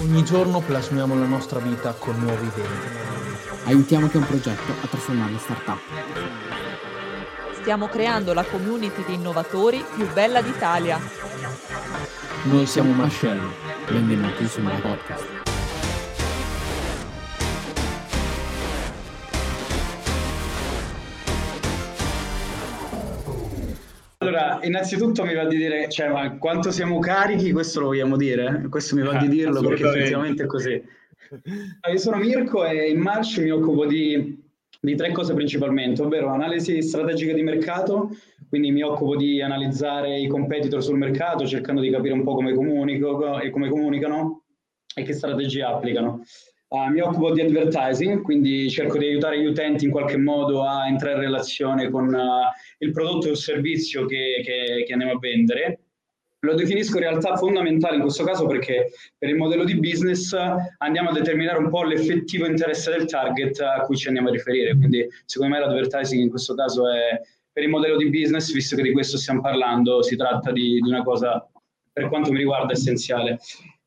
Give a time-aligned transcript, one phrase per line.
[0.00, 2.66] Ogni giorno plasmiamo la nostra vita con nuove idee.
[3.64, 5.80] Aiutiamo ha un progetto a trasformarlo in startup.
[7.60, 10.98] Stiamo creando la community di innovatori più bella d'Italia.
[12.44, 13.52] Noi siamo Marcello.
[13.86, 15.51] Benvenuti su My Podcast.
[24.62, 28.66] Innanzitutto mi va di dire, cioè, ma quanto siamo carichi, questo lo vogliamo dire?
[28.68, 30.82] Questo mi va di dirlo perché effettivamente è così.
[31.90, 34.38] Io sono Mirko e in March mi occupo di,
[34.80, 38.10] di tre cose principalmente, ovvero analisi strategica di mercato,
[38.48, 42.52] quindi mi occupo di analizzare i competitor sul mercato, cercando di capire un po' come,
[42.52, 44.42] comunico, e come comunicano
[44.94, 46.22] e che strategie applicano.
[46.72, 50.86] Uh, mi occupo di advertising, quindi cerco di aiutare gli utenti in qualche modo a
[50.86, 52.48] entrare in relazione con uh,
[52.78, 55.80] il prodotto o il servizio che, che, che, andiamo a vendere.
[56.38, 60.34] Lo definisco in realtà fondamentale in questo caso perché per il modello di business
[60.78, 64.74] andiamo a determinare un po' l'effettivo interesse del target a cui ci andiamo a riferire.
[64.74, 67.20] Quindi secondo me l'advertising in questo caso è
[67.52, 70.88] per il modello di business, visto che di questo stiamo parlando, si tratta di, di
[70.88, 71.46] una cosa
[71.92, 73.38] per quanto mi riguarda essenziale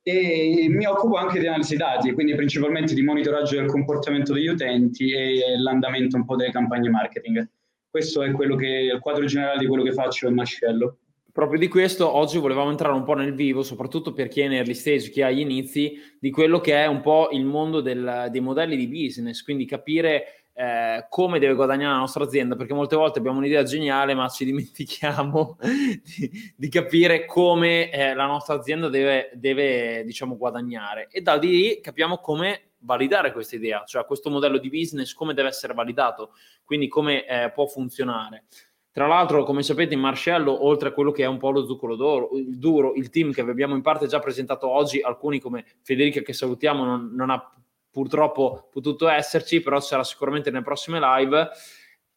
[0.08, 5.12] e mi occupo anche di analisi dati, quindi principalmente di monitoraggio del comportamento degli utenti
[5.12, 7.50] e l'andamento un po' delle campagne marketing.
[7.90, 11.00] Questo è che, il quadro generale di quello che faccio in Mascello.
[11.32, 14.54] Proprio di questo oggi volevamo entrare un po' nel vivo, soprattutto per chi è in
[14.54, 18.28] early stage, chi ha gli inizi, di quello che è un po' il mondo del,
[18.30, 22.96] dei modelli di business, quindi capire eh, come deve guadagnare la nostra azienda, perché molte
[22.96, 28.88] volte abbiamo un'idea geniale, ma ci dimentichiamo di, di capire come eh, la nostra azienda
[28.88, 31.10] deve, deve, diciamo, guadagnare.
[31.12, 35.50] E da lì capiamo come validare questa idea, cioè questo modello di business, come deve
[35.50, 36.32] essere validato,
[36.64, 38.46] quindi come eh, può funzionare.
[38.92, 41.98] Tra l'altro, come sapete, in Marcello, oltre a quello che è un po' lo zucchero
[41.98, 45.66] d'oro, il duro, il team che vi abbiamo in parte già presentato oggi, alcuni come
[45.82, 47.56] Federica che salutiamo non, non ha
[47.96, 51.50] purtroppo potuto esserci, però sarà sicuramente nelle prossime live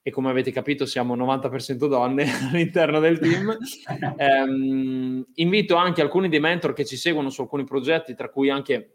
[0.03, 3.57] e come avete capito siamo 90% donne all'interno del team.
[4.17, 8.95] um, invito anche alcuni dei mentor che ci seguono su alcuni progetti, tra cui anche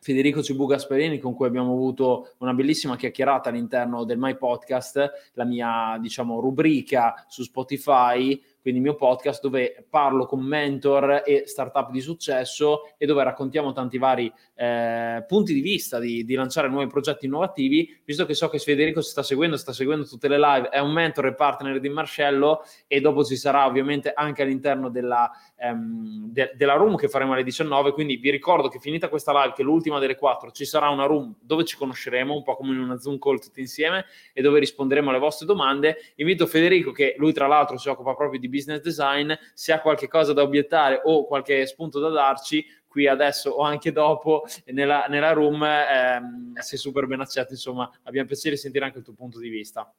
[0.00, 5.44] Federico Cibu Gasperini, con cui abbiamo avuto una bellissima chiacchierata all'interno del My Podcast, la
[5.44, 11.90] mia, diciamo, rubrica su Spotify, quindi il mio podcast dove parlo con mentor e startup
[11.90, 16.86] di successo e dove raccontiamo tanti vari eh, punti di vista di, di, lanciare nuovi
[16.86, 20.70] progetti innovativi, visto che so che Federico si sta seguendo, sta seguendo tutte le live,
[20.70, 25.30] è un mentor e partner di Marcello e dopo ci sarà ovviamente anche all'interno della,
[25.56, 29.52] ehm, de, della room che faremo alle 19, quindi vi ricordo che finita questa live,
[29.54, 32.72] che è l'ultima delle quattro, ci sarà una room dove ci conosceremo, un po' come
[32.72, 35.96] in una Zoom call tutti insieme e dove risponderemo alle vostre domande.
[36.14, 40.08] Invito Federico, che lui tra l'altro si occupa proprio di business design, se ha qualche
[40.08, 45.32] cosa da obiettare o qualche spunto da darci, qui adesso o anche dopo nella, nella
[45.32, 49.40] room, ehm, sei super ben accetto, insomma, abbiamo piacere di sentire anche il tuo punto
[49.40, 49.92] di vista.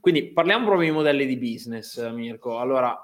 [0.00, 2.58] Quindi parliamo proprio di modelli di business, Mirko.
[2.58, 2.96] Allora,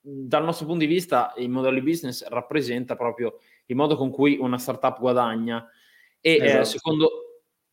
[0.00, 4.38] dal nostro punto di vista, il modello di business rappresenta proprio il modo con cui
[4.40, 5.68] una startup guadagna.
[6.20, 6.60] E eh, esatto.
[6.62, 7.10] eh, secondo,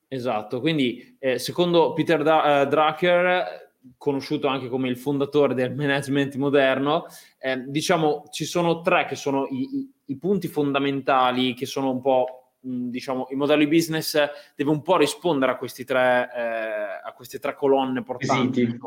[0.07, 3.64] esatto, quindi eh, secondo Peter da- uh, Drucker
[3.97, 7.05] conosciuto anche come il fondatore del management moderno,
[7.39, 12.01] eh, diciamo ci sono tre che sono i, i, i, punti fondamentali che sono un
[12.01, 14.17] po', mh, diciamo, il modello di business
[14.55, 18.77] deve un po' rispondere a, questi tre, eh, a queste tre colonne portanti.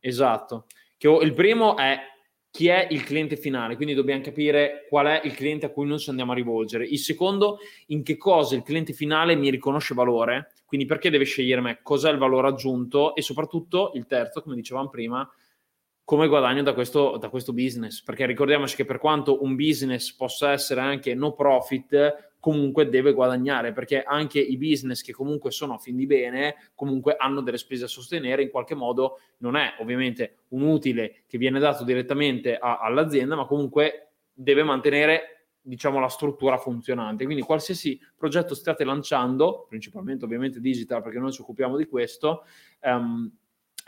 [0.00, 0.66] Esatto.
[0.96, 1.98] Che, il primo è
[2.56, 5.98] chi è il cliente finale, quindi dobbiamo capire qual è il cliente a cui noi
[5.98, 6.86] ci andiamo a rivolgere.
[6.86, 7.58] Il secondo,
[7.88, 12.10] in che cosa il cliente finale mi riconosce valore, quindi perché deve scegliere me, cos'è
[12.10, 13.14] il valore aggiunto?
[13.14, 15.28] E soprattutto il terzo, come dicevamo prima,
[16.04, 20.52] come guadagno da questo, da questo business, perché ricordiamoci che per quanto un business possa
[20.52, 25.78] essere anche no profit, comunque deve guadagnare perché anche i business che comunque sono a
[25.78, 30.36] fin di bene comunque hanno delle spese a sostenere in qualche modo non è ovviamente
[30.50, 35.35] un utile che viene dato direttamente a, all'azienda ma comunque deve mantenere
[35.66, 41.40] diciamo la struttura funzionante quindi qualsiasi progetto stiate lanciando principalmente ovviamente digital perché noi ci
[41.40, 42.44] occupiamo di questo
[42.82, 43.30] um,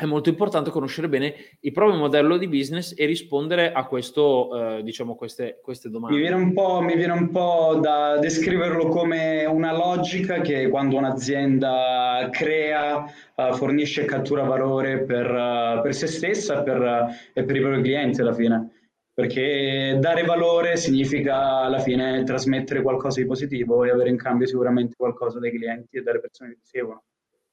[0.01, 4.83] è molto importante conoscere bene il proprio modello di business e rispondere a questo, eh,
[4.85, 6.17] diciamo, queste, queste domande.
[6.17, 13.13] Mi viene, mi viene, un po', da descriverlo come una logica che quando un'azienda crea,
[13.35, 17.61] uh, fornisce e cattura valore per, uh, per se stessa per, uh, e per i
[17.61, 18.71] propri clienti alla fine.
[19.19, 24.95] Perché dare valore significa alla fine trasmettere qualcosa di positivo e avere in cambio sicuramente
[24.97, 27.03] qualcosa dai clienti e dalle persone che ti seguono.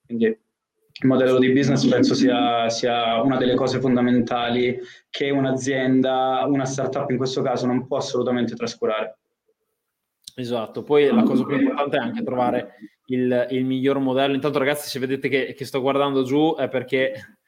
[0.05, 4.77] Quindi il modello di business penso sia, sia, una delle cose fondamentali
[5.09, 9.17] che un'azienda, una startup in questo caso, non può assolutamente trascurare.
[10.35, 12.75] Esatto, poi la cosa più importante è anche trovare
[13.07, 14.35] il, il miglior modello.
[14.35, 17.39] Intanto ragazzi, se vedete che, che sto guardando giù è perché,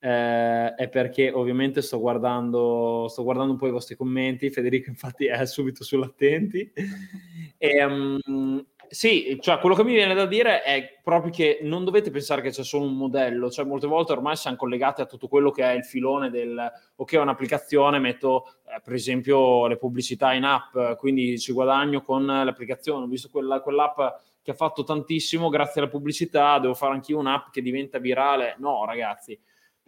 [0.00, 4.50] eh, è perché ovviamente sto guardando, sto guardando un po' i vostri commenti.
[4.50, 6.72] Federico infatti è subito sull'attenti.
[7.62, 12.10] E, um, sì, cioè quello che mi viene da dire è proprio che non dovete
[12.10, 15.50] pensare che c'è solo un modello, cioè molte volte ormai siamo collegati a tutto quello
[15.50, 20.44] che è il filone del ok, ho un'applicazione, metto eh, per esempio le pubblicità in
[20.44, 24.00] app, quindi ci guadagno con l'applicazione, ho visto quella, quell'app
[24.42, 28.56] che ha fatto tantissimo grazie alla pubblicità, devo fare anch'io un'app che diventa virale.
[28.58, 29.38] No, ragazzi,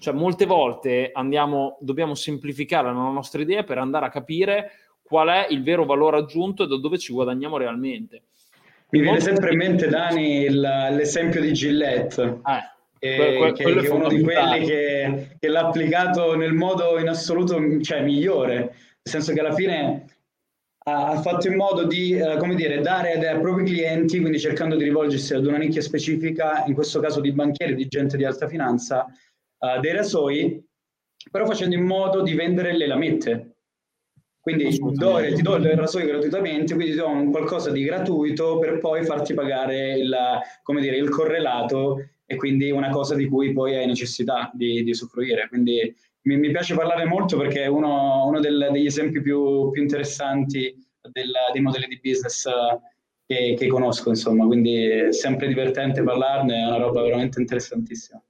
[0.03, 5.47] cioè molte volte andiamo, dobbiamo semplificare la nostra idea per andare a capire qual è
[5.51, 8.23] il vero valore aggiunto e da dove ci guadagniamo realmente.
[8.89, 12.41] Mi viene sempre in mente, Dani, il, l'esempio di Gillette.
[12.99, 16.99] Eh, que- que- che, che è uno di quelli che, che, l'ha applicato nel modo
[16.99, 20.05] in assoluto cioè, migliore, nel senso che alla fine
[20.85, 24.75] ha, ha fatto in modo di eh, come dire, dare ai propri clienti, quindi cercando
[24.75, 28.49] di rivolgersi ad una nicchia specifica, in questo caso di banchieri, di gente di alta
[28.49, 29.07] finanza,
[29.63, 30.65] uh, dei rasoi,
[31.31, 33.47] però facendo in modo di vendere le lamette.
[34.43, 38.81] Quindi do, ti do il rasoio gratuitamente, quindi ti do un qualcosa di gratuito per
[38.81, 40.13] poi farti pagare il,
[40.81, 45.47] dire, il correlato e quindi una cosa di cui poi hai necessità di, di usufruire.
[45.49, 49.81] Quindi mi, mi, piace parlare molto perché è uno, uno del, degli esempi più, più
[49.81, 50.75] interessanti
[51.13, 52.49] del, dei modelli di business
[53.25, 58.21] che, che, conosco, insomma, quindi è sempre divertente parlarne, è una roba veramente interessantissima.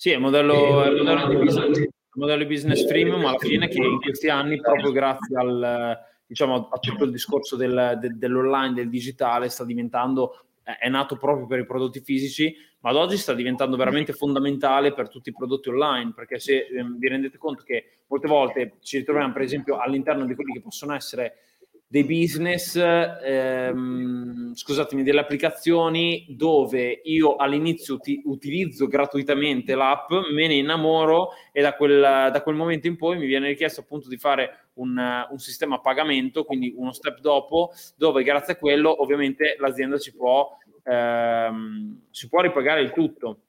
[0.00, 3.78] Sì, è un modello, e, modello di business modello di business freemium alla fine che
[3.78, 8.90] in questi anni, proprio grazie al, diciamo, a tutto il discorso del, de, dell'online, del
[8.90, 13.76] digitale, sta diventando, è nato proprio per i prodotti fisici, ma ad oggi sta diventando
[13.76, 18.28] veramente fondamentale per tutti i prodotti online, perché se eh, vi rendete conto che molte
[18.28, 21.47] volte ci ritroviamo per esempio all'interno di quelli che possono essere
[21.90, 30.56] dei business, ehm, scusatemi, delle applicazioni dove io all'inizio uti- utilizzo gratuitamente l'app, me ne
[30.56, 34.68] innamoro e da quel, da quel, momento in poi mi viene richiesto appunto di fare
[34.74, 35.00] un,
[35.30, 40.14] un, sistema a pagamento, quindi uno step dopo, dove grazie a quello ovviamente l'azienda ci
[40.14, 40.46] può,
[40.84, 43.44] ehm, si può ripagare il tutto.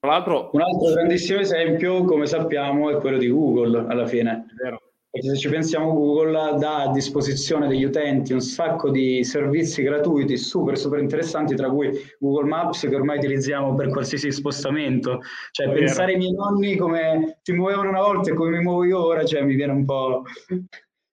[0.00, 4.46] Tra l'altro, un altro grandissimo esempio, come sappiamo, è quello di Google alla fine.
[4.50, 4.83] È vero
[5.30, 10.76] se ci pensiamo Google dà a disposizione degli utenti un sacco di servizi gratuiti super
[10.76, 16.12] super interessanti tra cui Google Maps che ormai utilizziamo per qualsiasi spostamento cioè È pensare
[16.12, 16.18] vero.
[16.18, 19.42] ai miei nonni come si muovevano una volta e come mi muovo io ora cioè
[19.42, 20.22] mi viene un po'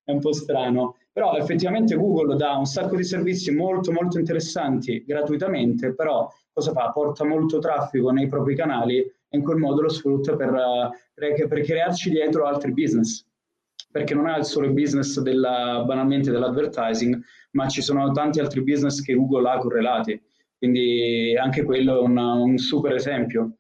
[0.03, 5.93] un po' strano però effettivamente Google dà un sacco di servizi molto molto interessanti gratuitamente
[5.95, 6.91] però cosa fa?
[6.91, 10.51] porta molto traffico nei propri canali e in quel modo lo sfrutta per,
[11.13, 13.25] per, per crearci dietro altri business
[13.91, 17.21] perché non ha il solo business della, banalmente dell'advertising,
[17.51, 20.19] ma ci sono tanti altri business che Google ha correlati.
[20.57, 23.57] Quindi anche quello è una, un super esempio,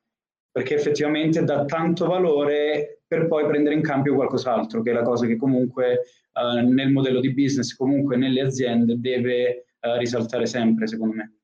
[0.51, 5.25] perché effettivamente dà tanto valore per poi prendere in cambio qualcos'altro, che è la cosa
[5.25, 6.01] che comunque
[6.33, 11.40] uh, nel modello di business, comunque nelle aziende, deve uh, risaltare sempre, secondo me.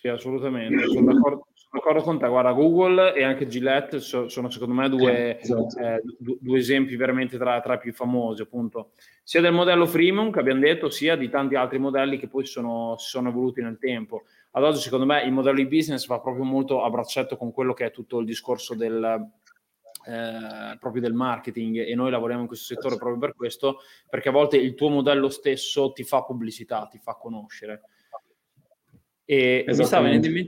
[0.00, 4.88] Sì, assolutamente, sono d'accordo, d'accordo con te, guarda, Google e anche Gillette sono secondo me
[4.88, 5.76] due, esatto.
[5.76, 8.92] eh, due esempi veramente tra, tra, i più famosi, appunto,
[9.24, 12.94] sia del modello freemium che abbiamo detto, sia di tanti altri modelli che poi sono,
[12.96, 14.22] si sono evoluti nel tempo.
[14.52, 17.74] Ad oggi, secondo me, il modello di business va proprio molto a braccetto con quello
[17.74, 19.28] che è tutto il discorso del,
[20.06, 24.32] eh, proprio del marketing e noi lavoriamo in questo settore proprio per questo, perché a
[24.32, 27.82] volte il tuo modello stesso ti fa pubblicità, ti fa conoscere.
[29.30, 30.46] E mi sta, mente, mi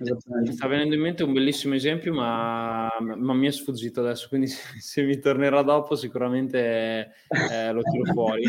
[0.52, 4.80] sta, venendo in mente un bellissimo esempio, ma, ma mi è sfuggito adesso, quindi se,
[4.80, 7.12] se mi tornerà dopo sicuramente
[7.50, 8.44] eh, lo tiro fuori.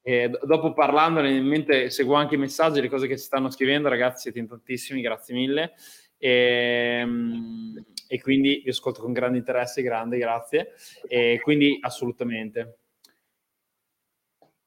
[0.00, 3.88] E dopo parlandone in mente seguo anche i messaggi, le cose che si stanno scrivendo,
[3.88, 5.72] ragazzi siete in tantissimi, grazie mille.
[6.18, 10.74] E, ehm, e quindi vi ascolto con grande interesse, grande, grazie.
[11.08, 12.78] E quindi assolutamente.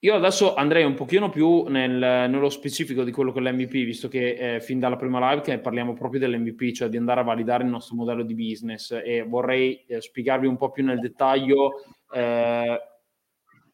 [0.07, 1.91] Io adesso andrei un pochino più nel,
[2.29, 5.59] nello specifico di quello che è l'MVP, visto che eh, fin dalla prima live che
[5.59, 9.83] parliamo proprio dell'MVP, cioè di andare a validare il nostro modello di business e vorrei
[9.85, 11.81] eh, spiegarvi un po' più nel dettaglio
[12.13, 12.79] eh,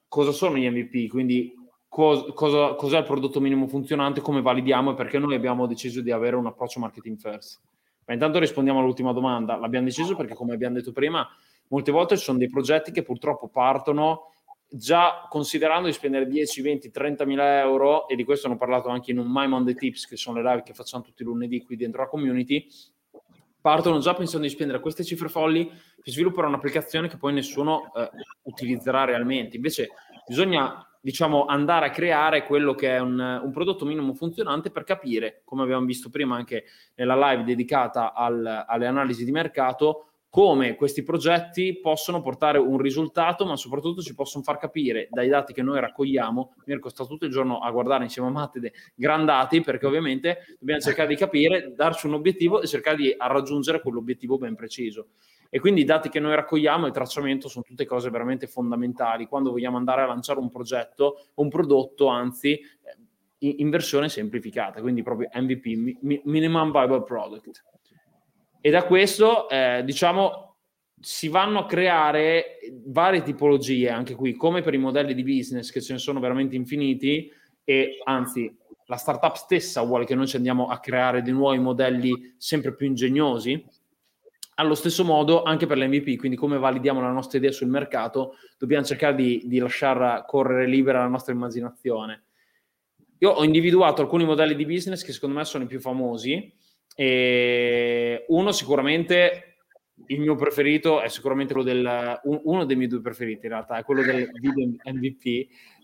[0.08, 1.54] cosa sono gli MVP, quindi
[1.88, 6.10] cos- cosa, cos'è il prodotto minimo funzionante, come validiamo e perché noi abbiamo deciso di
[6.10, 7.62] avere un approccio marketing first.
[8.06, 9.56] Ma intanto rispondiamo all'ultima domanda.
[9.56, 11.30] L'abbiamo deciso perché, come abbiamo detto prima,
[11.68, 14.33] molte volte ci sono dei progetti che purtroppo partono
[14.76, 19.12] già considerando di spendere 10, 20, 30 mila euro, e di questo hanno parlato anche
[19.12, 21.76] in un My Monday Tips, che sono le live che facciamo tutti i lunedì qui
[21.76, 22.66] dentro la community,
[23.62, 28.10] partono già pensando di spendere queste cifre folli per sviluppare un'applicazione che poi nessuno eh,
[28.44, 29.58] utilizzerà realmente.
[29.58, 29.90] Invece
[30.28, 35.42] bisogna diciamo, andare a creare quello che è un, un, prodotto minimo funzionante per capire,
[35.46, 36.64] come abbiamo visto prima anche
[36.96, 43.46] nella live dedicata al, alle analisi di mercato, come questi progetti possono portare un risultato,
[43.46, 46.56] ma soprattutto ci possono far capire dai dati che noi raccogliamo.
[46.66, 50.82] Mirko sta tutto il giorno a guardare insieme a Mattede gran dati, perché ovviamente dobbiamo
[50.82, 55.10] cercare di capire, darci un obiettivo e cercare di raggiungere quell'obiettivo ben preciso.
[55.52, 59.28] E quindi i dati che noi raccogliamo e il tracciamento sono tutte cose veramente fondamentali
[59.28, 62.60] quando vogliamo andare a lanciare un progetto, un prodotto, anzi,
[63.38, 67.73] in versione semplificata, quindi proprio MVP, Minimum Viable Product.
[68.66, 70.56] E da questo, eh, diciamo,
[70.98, 75.82] si vanno a creare varie tipologie, anche qui, come per i modelli di business, che
[75.82, 77.30] ce ne sono veramente infiniti,
[77.66, 78.50] e anzi,
[78.86, 82.88] la startup stessa vuole che noi ci andiamo a creare dei nuovi modelli sempre più
[82.88, 83.62] ingegnosi.
[84.56, 88.86] Allo stesso modo, anche per l'MVP, quindi come validiamo la nostra idea sul mercato, dobbiamo
[88.86, 92.24] cercare di, di lasciar correre libera la nostra immaginazione.
[93.18, 96.62] Io ho individuato alcuni modelli di business che secondo me sono i più famosi,
[96.96, 99.58] e uno sicuramente
[100.08, 103.84] il mio preferito è sicuramente quello del uno dei miei due preferiti in realtà è
[103.84, 105.26] quello del video MVP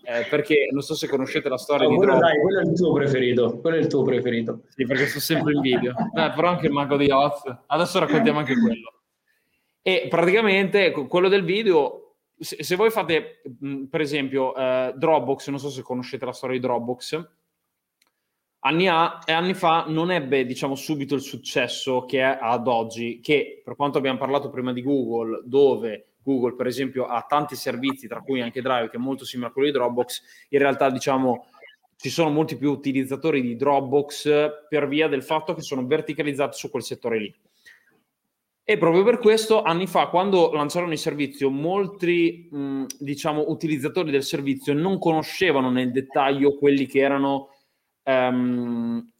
[0.02, 2.72] eh, perché non so se conoscete la storia no, di quello, dai, quello è il
[2.72, 4.62] tuo preferito quello è il tuo preferito.
[4.68, 5.92] Sì perché sto sempre in video.
[5.92, 7.42] Eh, però anche il mago di Oz.
[7.66, 8.94] Adesso raccontiamo anche quello.
[9.82, 13.42] E praticamente quello del video se, se voi fate
[13.88, 17.28] per esempio eh, Dropbox non so se conoscete la storia di Dropbox
[18.60, 23.60] anni, a, anni fa non ebbe diciamo subito il successo che è ad oggi, che
[23.64, 28.20] per quanto abbiamo parlato prima di Google, dove Google per esempio ha tanti servizi, tra
[28.20, 31.46] cui anche Drive, che è molto simile a quello di Dropbox, in realtà diciamo
[31.96, 36.70] ci sono molti più utilizzatori di Dropbox per via del fatto che sono verticalizzati su
[36.70, 37.34] quel settore lì.
[38.62, 44.22] E proprio per questo, anni fa, quando lanciarono il servizio, molti mh, diciamo, utilizzatori del
[44.22, 47.48] servizio non conoscevano nel dettaglio quelli che erano
[48.04, 49.10] um,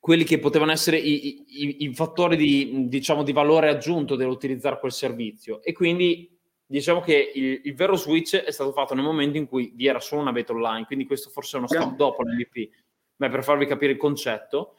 [0.00, 4.92] quelli che potevano essere i, i, i fattori di, diciamo, di valore aggiunto dell'utilizzare quel
[4.92, 5.62] servizio.
[5.62, 9.72] E quindi diciamo che il, il, vero switch è stato fatto nel momento in cui
[9.74, 12.70] vi era solo una beta online, quindi questo forse è uno step dopo l'MVP,
[13.16, 14.76] ma per farvi capire il concetto.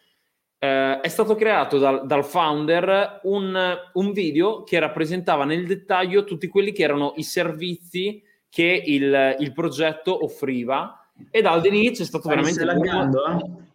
[0.58, 6.48] Eh, è stato creato dal, dal founder un, un, video che rappresentava nel dettaglio tutti
[6.48, 10.99] quelli che erano i servizi che il, il progetto offriva
[11.32, 12.64] e dall'inizio è stato Stai veramente...
[12.66, 13.68] Laggando, eh?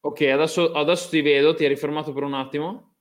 [0.00, 2.94] Ok, adesso, adesso ti vedo, ti eri fermato per un attimo.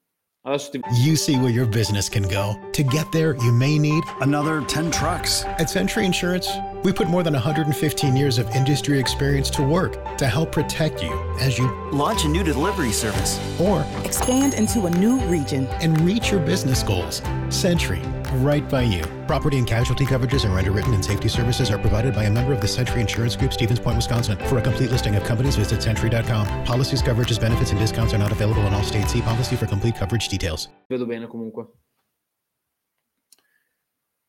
[0.94, 2.56] You see where your business can go.
[2.74, 5.44] To get there, you may need another 10 trucks.
[5.44, 6.48] At Century Insurance,
[6.84, 11.12] we put more than 115 years of industry experience to work to help protect you
[11.40, 16.30] as you launch a new delivery service or expand into a new region and reach
[16.30, 17.24] your business goals.
[17.50, 18.04] Century
[18.34, 19.04] right by you.
[19.28, 22.62] Property and casualty coverages are underwritten and safety services are provided by a member of
[22.62, 24.38] the Century Insurance Group, Stevens Point, Wisconsin.
[24.48, 26.48] For a complete listing of companies, visit century.com.
[26.66, 29.12] Policies, coverages, benefits, and discounts are not available in all states.
[29.12, 30.70] See policy for complete coverage details.
[30.90, 31.68] Vedo bene comunque.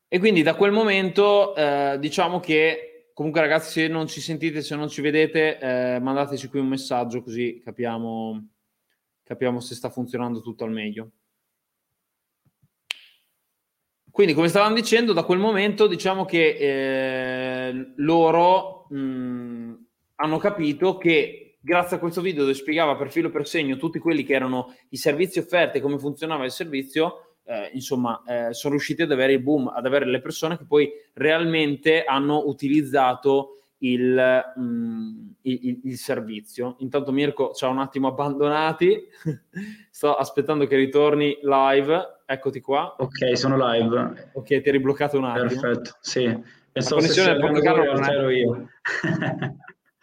[0.09, 4.75] E quindi da quel momento eh, diciamo che comunque ragazzi se non ci sentite, se
[4.75, 8.47] non ci vedete, eh, mandateci qui un messaggio così capiamo,
[9.23, 11.11] capiamo se sta funzionando tutto al meglio.
[14.17, 19.73] Quindi, come stavamo dicendo, da quel momento diciamo che eh, loro mh,
[20.15, 24.23] hanno capito che grazie a questo video dove spiegava per filo per segno tutti quelli
[24.23, 29.03] che erano i servizi offerti e come funzionava il servizio, eh, insomma, eh, sono riusciti
[29.03, 35.35] ad avere il boom, ad avere le persone che poi realmente hanno utilizzato il, mh,
[35.41, 36.75] il, il, servizio.
[36.79, 39.07] Intanto Mirko ci ha un attimo abbandonati,
[39.91, 42.95] sto aspettando che ritorni live, eccoti qua.
[42.97, 44.31] Ok, sono live.
[44.33, 45.61] Ok, ti eri bloccato un attimo.
[45.61, 46.23] Perfetto, sì.
[46.71, 48.69] Pensavo La connessione del portogallo ero io.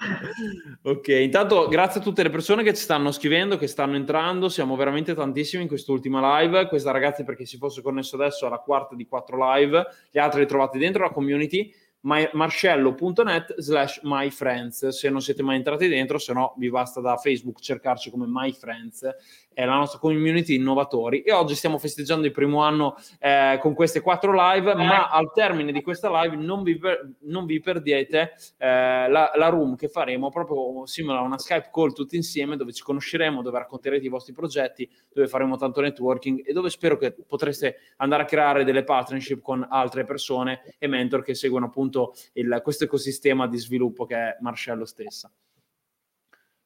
[0.83, 4.76] ok, intanto grazie a tutte le persone che ci stanno scrivendo, che stanno entrando, siamo
[4.76, 6.66] veramente tantissimi in quest'ultima live.
[6.66, 10.47] Questa ragazzi perché si fosse connesso adesso alla quarta di quattro live, gli altri li
[10.47, 11.73] trovate dentro la community
[12.04, 14.88] marcello.net slash myfriends.
[14.88, 19.08] Se non siete mai entrati dentro se no vi basta da facebook cercarci come myfriends
[19.54, 24.00] è la nostra community innovatori e oggi stiamo festeggiando il primo anno eh, con queste
[24.00, 29.08] quattro live ma al termine di questa live non vi, per, non vi perdete eh,
[29.08, 32.82] la, la, room che faremo proprio simile a una Skype call tutti insieme dove ci
[32.82, 37.76] conosceremo, dove racconterete i vostri progetti dove faremo tanto networking e dove spero che potreste
[37.96, 42.84] andare a creare delle partnership con altre persone e mentor che seguono appunto il, questo
[42.84, 45.30] ecosistema di sviluppo che è Marcello stessa.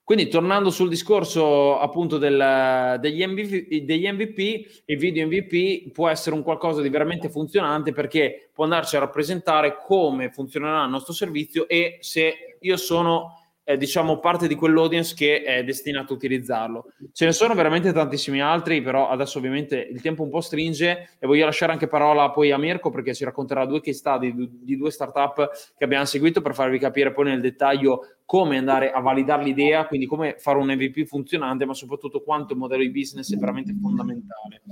[0.09, 6.35] Quindi tornando sul discorso appunto del, degli, MVP, degli, MVP, il video MVP può essere
[6.35, 11.69] un qualcosa di veramente funzionante perché può andarci a rappresentare come funzionerà il nostro servizio
[11.69, 16.87] e se io sono eh, diciamo parte di quell'audience che è destinato a utilizzarlo.
[17.13, 21.27] Ce ne sono veramente tantissimi altri, però adesso ovviamente il tempo un po' stringe e
[21.27, 24.91] voglio lasciare anche parola poi a Mirko perché ci racconterà due case study di, due
[24.91, 29.87] startup che abbiamo seguito per farvi capire poi nel dettaglio come andare a validare l'idea,
[29.87, 33.77] quindi come fare un MVP funzionante, ma soprattutto quanto il modello di business è veramente
[33.79, 34.63] fondamentale.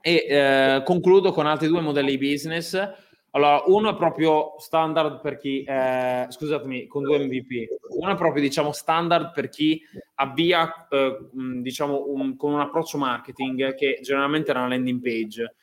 [0.00, 5.36] E eh, concludo con altri due modelli di business allora, uno è proprio standard per
[5.36, 7.68] chi, eh, scusatemi, con due MVP.
[7.90, 9.80] Uno è proprio, diciamo, standard per chi
[10.16, 15.54] avvia, eh, diciamo, un, con un approccio marketing che generalmente è una landing page.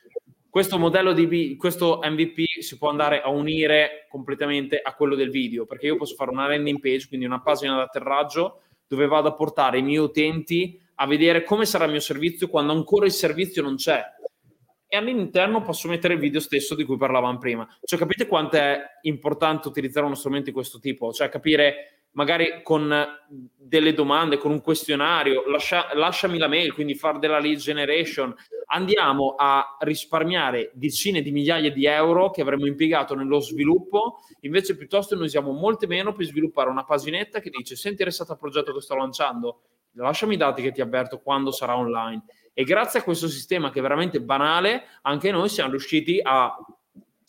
[0.49, 5.65] Questo modello di questo MVP si può andare a unire completamente a quello del video,
[5.65, 9.79] perché io posso fare una landing page, quindi una pagina d'atterraggio dove vado a portare
[9.79, 13.75] i miei utenti a vedere come sarà il mio servizio quando ancora il servizio non
[13.75, 14.01] c'è
[14.87, 17.67] e all'interno posso mettere il video stesso di cui parlavamo prima.
[17.83, 21.11] Cioè, capite quanto è importante utilizzare uno strumento di questo tipo?
[21.11, 23.05] Cioè, capire magari con
[23.55, 28.33] delle domande, con un questionario, lascia, lasciami la mail, quindi fare della lead generation,
[28.67, 35.15] andiamo a risparmiare decine di migliaia di euro che avremmo impiegato nello sviluppo, invece piuttosto
[35.15, 38.81] noi usiamo molte meno per sviluppare una paginetta che dice sei interessato al progetto che
[38.81, 42.23] sto lanciando, lasciami i dati che ti avverto quando sarà online
[42.59, 46.57] e grazie a questo sistema che è veramente banale, anche noi siamo riusciti a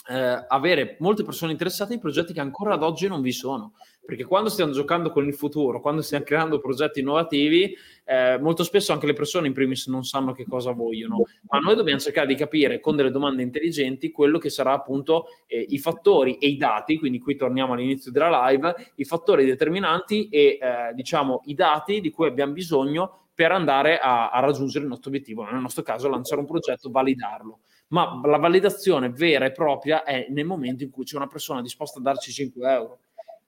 [0.09, 3.75] eh, avere molte persone interessate in progetti che ancora ad oggi non vi sono.
[4.07, 8.95] Perché quando stiamo giocando con il futuro, quando stiamo creando progetti innovativi, eh, molto spesso
[8.95, 12.35] anche le persone in primis non sanno che cosa vogliono, ma noi dobbiamo cercare di
[12.35, 16.97] capire con delle domande intelligenti quello che sarà appunto eh, i fattori e i dati,
[16.97, 22.09] quindi qui torniamo all'inizio della live, i fattori determinanti e eh, diciamo i dati di
[22.09, 26.41] cui abbiamo bisogno per andare a, a, raggiungere il nostro obiettivo, nel nostro caso lanciare
[26.41, 27.61] un progetto, validarlo.
[27.91, 32.01] Ma la validazione vera e propria è nel momento in cui c'è una persona disposta
[32.01, 32.99] a darci 5 euro.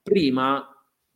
[0.01, 0.65] Prima,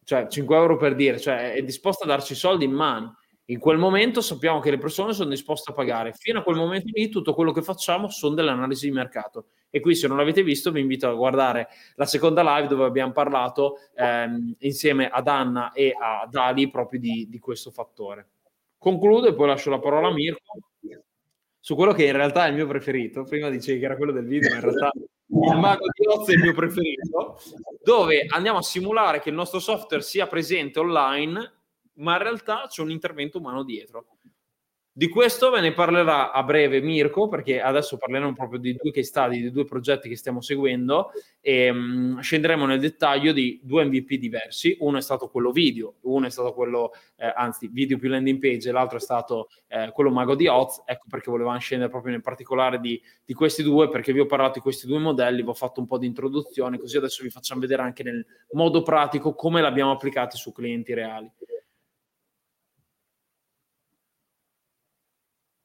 [0.03, 3.15] cioè 5 euro per dire, cioè è disposta a darci soldi in mano.
[3.45, 6.11] In quel momento sappiamo che le persone sono disposte a pagare.
[6.11, 9.51] Fino a quel momento lì tutto quello che facciamo sono delle analisi di mercato.
[9.69, 13.13] E qui se non l'avete visto vi invito a guardare la seconda live dove abbiamo
[13.13, 18.31] parlato ehm, insieme ad Anna e a Dali proprio di, di questo fattore.
[18.77, 20.59] Concludo e poi lascio la parola a Mirko
[21.65, 23.23] su quello che in realtà è il mio preferito.
[23.23, 26.33] Prima dicevi che era quello del video, ma in realtà il mago di Oz è
[26.33, 27.39] il mio preferito,
[27.83, 31.53] dove andiamo a simulare che il nostro software sia presente online,
[31.93, 34.14] ma in realtà c'è un intervento umano dietro.
[34.97, 39.07] Di questo ve ne parlerà a breve Mirko, perché adesso parleremo proprio di due case
[39.07, 44.13] study, di due progetti che stiamo seguendo e um, scenderemo nel dettaglio di due MVP
[44.13, 44.77] diversi.
[44.79, 48.69] Uno è stato quello video, uno è stato quello, eh, anzi, video più landing page,
[48.69, 50.83] e l'altro è stato eh, quello mago di Oz.
[50.85, 54.53] Ecco perché volevamo scendere proprio nel particolare di, di, questi due, perché vi ho parlato
[54.53, 57.59] di questi due modelli, vi ho fatto un po' di introduzione, così adesso vi facciamo
[57.59, 61.29] vedere anche nel modo pratico come l'abbiamo applicati su clienti reali.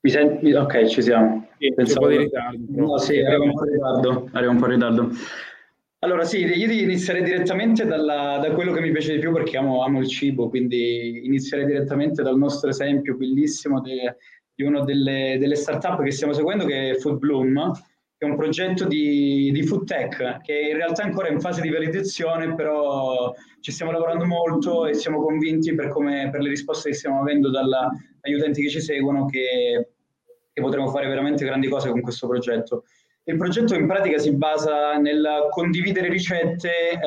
[0.03, 0.53] Mi senti?
[0.53, 1.49] Ok, ci siamo.
[1.59, 2.07] Sì, Pensavo...
[2.07, 2.59] un po' di ritardo.
[2.69, 4.29] No, sì, arriva un po' in ritardo.
[4.33, 5.11] Arriva un po' in ritardo.
[6.03, 9.85] Allora sì, io inizierei direttamente dalla, da quello che mi piace di più perché amo,
[9.85, 14.17] amo, il cibo, quindi inizierei direttamente dal nostro esempio bellissimo de,
[14.55, 17.73] di una delle, delle start-up che stiamo seguendo che è Food Bloom,
[18.17, 21.61] che è un progetto di, di food tech che in realtà è ancora in fase
[21.61, 26.89] di validazione, però ci stiamo lavorando molto e siamo convinti per, come, per le risposte
[26.89, 29.90] che stiamo avendo dalla, dagli utenti che ci seguono che,
[30.61, 32.85] che potremo fare veramente grandi cose con questo progetto.
[33.25, 36.99] Il progetto in pratica si basa nel condividere ricette eh,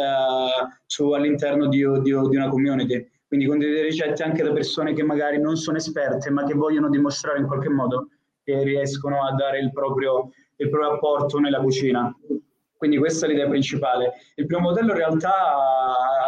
[0.86, 5.40] su, all'interno di, di, di, una community, quindi condividere ricette anche da persone che magari
[5.40, 8.10] non sono esperte ma che vogliono dimostrare in qualche modo
[8.44, 12.16] che riescono a dare il proprio, il proprio apporto nella cucina.
[12.84, 14.12] Quindi questa è l'idea principale.
[14.36, 15.32] Il primo modello in realtà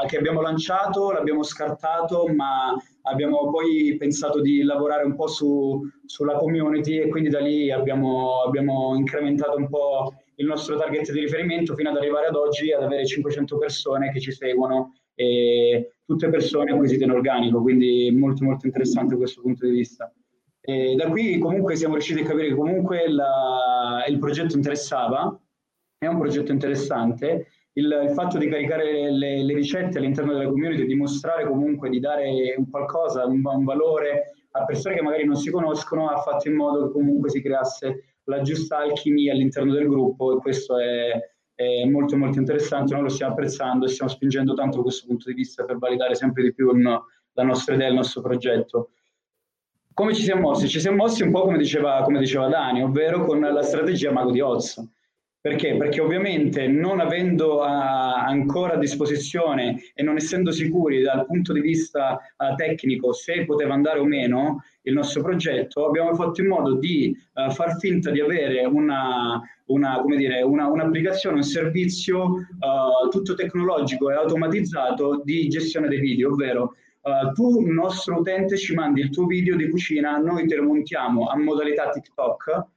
[0.08, 6.38] che abbiamo lanciato l'abbiamo scartato, ma abbiamo poi pensato di lavorare un po' su, sulla
[6.38, 11.76] community e quindi da lì abbiamo, abbiamo incrementato un po' il nostro target di riferimento
[11.76, 16.72] fino ad arrivare ad oggi ad avere 500 persone che ci seguono e tutte persone
[16.72, 20.10] acquisite in organico, quindi molto molto interessante questo punto di vista.
[20.62, 25.38] E da qui comunque siamo riusciti a capire che comunque la, il progetto interessava
[26.06, 27.48] è un progetto interessante.
[27.74, 32.00] Il, il fatto di caricare le, le, ricette all'interno della community e dimostrare comunque di
[32.00, 36.48] dare un qualcosa, un, un valore a persone che magari non si conoscono ha fatto
[36.48, 41.20] in modo che comunque si creasse la giusta alchimia all'interno del gruppo e questo è,
[41.54, 45.30] è molto molto interessante, noi lo stiamo apprezzando e stiamo spingendo tanto da questo punto
[45.30, 48.92] di vista per validare sempre di più la nostra idea, il nostro progetto.
[49.94, 50.68] Come ci siamo mossi?
[50.68, 54.32] Ci siamo mossi un po' come diceva, come diceva Dani, ovvero con la strategia Mago
[54.32, 54.84] di Oz.
[55.46, 55.78] Perché?
[55.78, 61.62] Perché ovviamente non avendo uh, ancora a disposizione e non essendo sicuri dal punto di
[61.62, 66.74] vista uh, tecnico se poteva andare o meno il nostro progetto, abbiamo fatto in modo
[66.74, 72.48] di uh, far finta di avere una, una, dire, una, un'applicazione, un servizio
[73.12, 76.74] tutto tecnologico e automatizzato di gestione dei video, ovvero
[77.36, 81.38] tu, nostro utente, ci mandi il tuo video di cucina, noi te lo montiamo a
[81.38, 82.74] modalità TikTok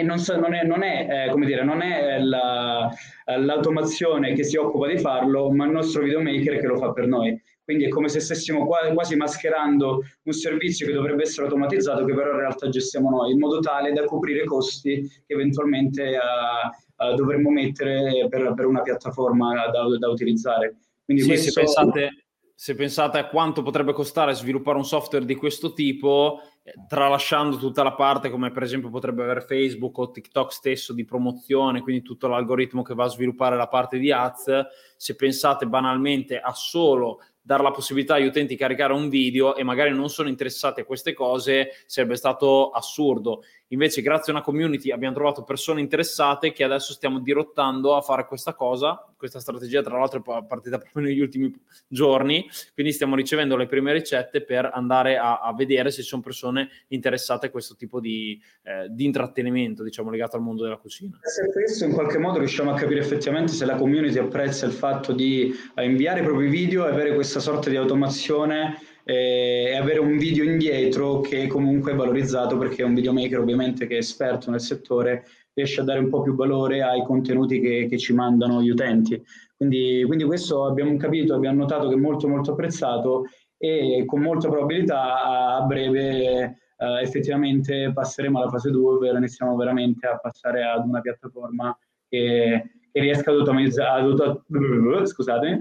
[0.00, 2.90] e non, so, non è, non è, eh, come dire, non è la,
[3.38, 7.40] l'automazione che si occupa di farlo, ma il nostro videomaker che lo fa per noi.
[7.62, 12.32] Quindi è come se stessimo quasi mascherando un servizio che dovrebbe essere automatizzato, che però
[12.32, 17.50] in realtà gestiamo noi, in modo tale da coprire costi che eventualmente uh, uh, dovremmo
[17.50, 20.78] mettere per, per una piattaforma da, da utilizzare.
[21.04, 21.50] Quindi sì, questo...
[21.50, 22.24] se pensate
[22.60, 27.82] se pensate a quanto potrebbe costare sviluppare un software di questo tipo, eh, tralasciando tutta
[27.82, 32.28] la parte come per esempio potrebbe avere Facebook o TikTok stesso di promozione, quindi tutto
[32.28, 37.62] l'algoritmo che va a sviluppare la parte di ads, se pensate banalmente a solo dare
[37.62, 41.14] la possibilità agli utenti di caricare un video e magari non sono interessati a queste
[41.14, 43.42] cose, sarebbe stato assurdo.
[43.72, 48.26] Invece, grazie a una community abbiamo trovato persone interessate che adesso stiamo dirottando a fare
[48.26, 49.04] questa cosa.
[49.16, 51.54] Questa strategia, tra l'altro, è partita proprio negli ultimi
[51.86, 52.48] giorni.
[52.74, 56.68] Quindi stiamo ricevendo le prime ricette per andare a, a vedere se ci sono persone
[56.88, 61.18] interessate a questo tipo di, eh, di, intrattenimento, diciamo, legato al mondo della cucina.
[61.22, 65.12] Se questo in qualche modo riusciamo a capire effettivamente se la community apprezza il fatto
[65.12, 70.18] di eh, inviare i propri video e avere questa sorta di automazione e avere un
[70.18, 75.24] video indietro che comunque è valorizzato perché un videomaker ovviamente che è esperto nel settore
[75.52, 79.22] riesce a dare un po' più valore ai contenuti che, che ci mandano gli utenti.
[79.56, 83.26] Quindi, quindi, questo abbiamo capito, abbiamo notato che è molto molto apprezzato
[83.58, 90.06] e con molta probabilità a breve eh, effettivamente passeremo alla fase 2, ovvero iniziamo veramente
[90.06, 91.76] a passare ad una piattaforma
[92.08, 95.58] che, che riesca ad automatizzare, ad, scusate,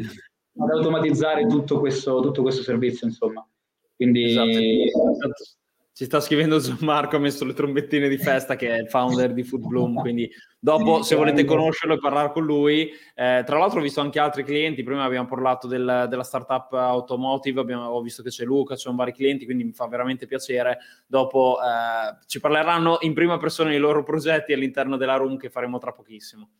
[0.58, 3.48] ad automatizzare tutto questo, tutto questo servizio, insomma.
[3.96, 4.34] Quindi...
[4.34, 5.58] Esatto.
[6.00, 9.44] Ci sta scrivendo Gianmarco, ha messo le trombettine di festa, che è il founder di
[9.44, 13.84] Food Bloom, quindi dopo se volete conoscerlo e parlare con lui, eh, tra l'altro ho
[13.84, 18.30] visto anche altri clienti, prima abbiamo parlato del, della startup automotive, abbiamo, ho visto che
[18.30, 23.00] c'è Luca, ci sono vari clienti, quindi mi fa veramente piacere, dopo eh, ci parleranno
[23.02, 26.52] in prima persona dei loro progetti all'interno della room che faremo tra pochissimo.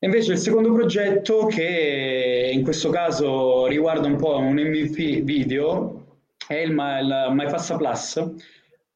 [0.00, 6.56] Invece il secondo progetto, che in questo caso riguarda un po' un MVP video, è
[6.56, 8.22] il, il MyFassa Plus,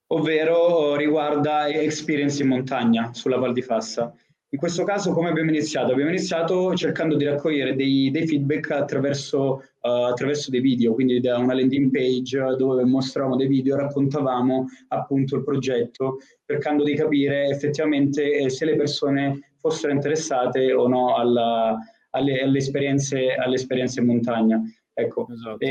[0.09, 4.15] ovvero riguarda Experience in montagna sulla Val di Fassa.
[4.51, 5.93] In questo caso come abbiamo iniziato?
[5.93, 11.39] Abbiamo iniziato cercando di raccogliere dei, dei feedback attraverso, uh, attraverso, dei video, quindi da
[11.39, 18.33] una landing page dove mostravamo dei video, raccontavamo appunto il progetto, cercando di capire effettivamente
[18.33, 21.79] eh, se le persone fossero interessate o no alla,
[22.11, 24.61] alle, alle, esperienze, alle, esperienze, in montagna.
[24.93, 25.29] Ecco.
[25.31, 25.65] Esatto.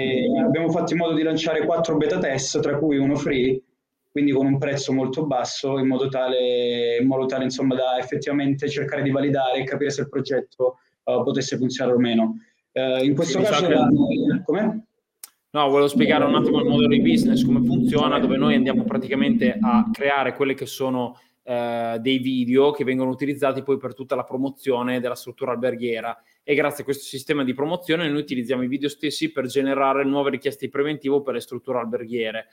[0.44, 3.62] abbiamo fatto in modo di lanciare quattro beta test, tra cui uno free,
[4.12, 8.68] quindi con un prezzo molto basso, in modo tale, in modo tale insomma, da effettivamente
[8.70, 12.36] cercare di validare e capire se il progetto uh, potesse funzionare o meno.
[12.72, 14.44] Uh, in questo sì, caso, che...
[14.46, 14.84] come?
[15.52, 19.58] No, volevo spiegare un attimo il modello di business, come funziona, dove noi andiamo praticamente
[19.60, 21.18] a creare quelle che sono
[21.50, 26.54] eh, dei video che vengono utilizzati poi per tutta la promozione della struttura alberghiera e
[26.54, 30.66] grazie a questo sistema di promozione noi utilizziamo i video stessi per generare nuove richieste
[30.66, 32.50] di preventivo per le strutture alberghiere.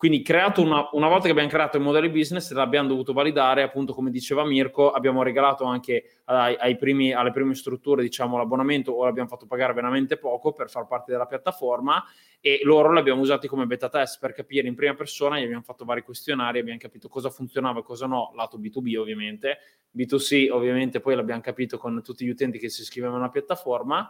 [0.00, 0.24] Quindi
[0.56, 4.46] una, una, volta che abbiamo creato il modello business l'abbiamo dovuto validare, appunto come diceva
[4.46, 9.44] Mirko, abbiamo regalato anche ai, ai primi, alle prime strutture diciamo, l'abbonamento o l'abbiamo fatto
[9.44, 12.02] pagare veramente poco per far parte della piattaforma
[12.40, 15.60] e loro li abbiamo usati come beta test per capire in prima persona, gli abbiamo
[15.60, 19.58] fatto vari questionari, abbiamo capito cosa funzionava e cosa no, lato B2B ovviamente,
[19.94, 24.08] B2C ovviamente poi l'abbiamo capito con tutti gli utenti che si iscrivevano alla piattaforma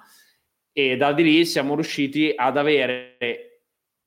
[0.71, 3.50] e da di lì siamo riusciti ad avere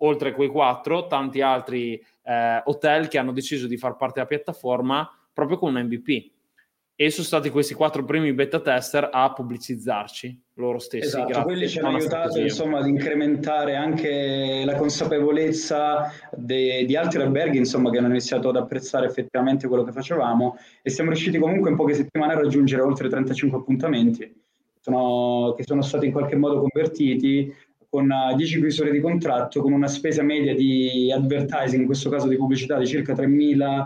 [0.03, 4.27] oltre a quei quattro, tanti altri eh, hotel che hanno deciso di far parte della
[4.27, 6.31] piattaforma proprio con un MVP.
[6.95, 11.07] E sono stati questi quattro primi beta tester a pubblicizzarci loro stessi.
[11.07, 17.57] Esatto, quelli ci hanno aiutato insomma, ad incrementare anche la consapevolezza de- di altri alberghi
[17.57, 21.75] insomma, che hanno iniziato ad apprezzare effettivamente quello che facevamo e siamo riusciti comunque in
[21.75, 24.41] poche settimane a raggiungere oltre 35 appuntamenti
[24.83, 27.55] sono, che sono stati in qualche modo convertiti
[27.93, 32.37] con 10 chiusure di contratto, con una spesa media di advertising, in questo caso di
[32.37, 33.85] pubblicità, di circa 3.000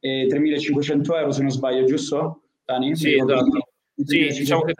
[0.00, 2.44] e 3.500 euro, se non sbaglio, giusto?
[2.64, 2.96] Dani?
[2.96, 3.68] Sì, esatto.
[3.94, 4.72] Sì, diciamo che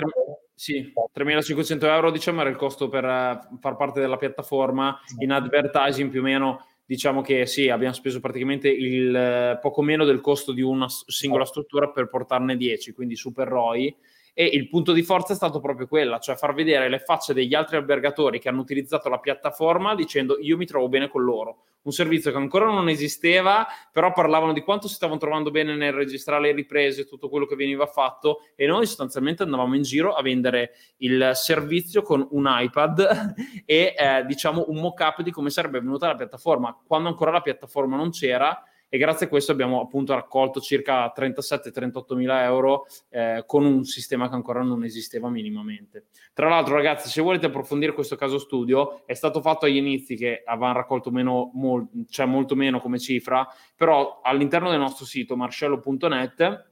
[0.55, 6.09] Sì, 3.500 euro diciamo era il costo per uh, far parte della piattaforma in advertising
[6.09, 10.53] più o meno diciamo che sì, abbiamo speso praticamente il uh, poco meno del costo
[10.53, 13.95] di una singola struttura per portarne 10, quindi super ROI
[14.35, 17.55] e il punto di forza è stato proprio quella, cioè far vedere le facce degli
[17.55, 21.65] altri albergatori che hanno utilizzato la piattaforma dicendo io mi trovo bene con loro.
[21.83, 25.93] Un servizio che ancora non esisteva, però parlavano di quanto si stavano trovando bene nel
[25.93, 30.23] registrare le riprese, tutto quello che veniva fatto e noi sostanzialmente andavamo in giro a
[30.23, 33.35] vendere il servizio con un iPad
[33.67, 36.81] e eh, diciamo un mock-up di come sarebbe venuta la piattaforma.
[36.87, 38.63] Quando ancora la piattaforma non c'era,
[38.95, 44.29] e grazie a questo abbiamo appunto raccolto circa 37-38 mila euro eh, con un sistema
[44.29, 46.09] che ancora non esisteva minimamente.
[46.35, 50.43] Tra l'altro ragazzi se volete approfondire questo caso studio è stato fatto agli inizi che
[50.45, 56.71] avevano raccolto meno, mol, cioè molto meno come cifra, però all'interno del nostro sito marscello.net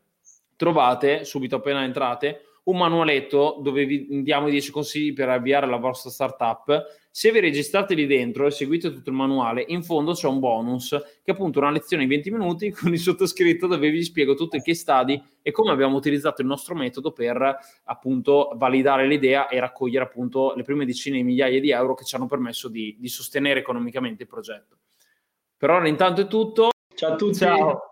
[0.56, 5.77] trovate subito appena entrate un manualetto dove vi diamo i 10 consigli per avviare la
[5.77, 6.99] vostra startup.
[7.11, 10.88] Se vi registrate lì dentro e seguite tutto il manuale, in fondo c'è un bonus
[10.90, 14.57] che è appunto una lezione in 20 minuti con il sottoscritto dove vi spiego tutto
[14.57, 19.59] il case study e come abbiamo utilizzato il nostro metodo per appunto validare l'idea e
[19.59, 23.09] raccogliere appunto le prime decine di migliaia di euro che ci hanno permesso di, di
[23.09, 24.79] sostenere economicamente il progetto.
[25.57, 26.70] Per ora intanto è tutto.
[26.94, 27.35] Ciao a tutti.
[27.35, 27.89] Ciao.